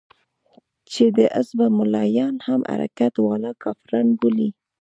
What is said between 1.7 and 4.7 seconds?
ملايان هم حرکت والا کافران بولي.